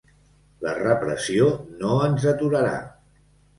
[0.67, 1.51] La repressió
[1.83, 2.75] no ens aturarà.